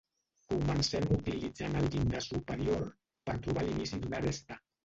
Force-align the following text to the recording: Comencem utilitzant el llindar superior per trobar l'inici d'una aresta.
Comencem 0.53 1.05
utilitzant 1.17 1.77
el 1.83 1.91
llindar 1.97 2.23
superior 2.31 2.83
per 3.29 3.39
trobar 3.47 3.67
l'inici 3.69 4.01
d'una 4.03 4.23
aresta. 4.27 4.63